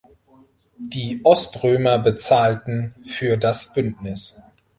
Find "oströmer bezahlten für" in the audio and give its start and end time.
1.23-3.37